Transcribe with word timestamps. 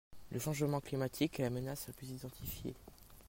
Le 0.31 0.39
changement 0.39 0.81
climatique 0.81 1.39
est 1.39 1.43
la 1.43 1.51
menace 1.51 1.85
la 1.85 1.93
plus 1.93 2.09
identifiée. 2.09 2.73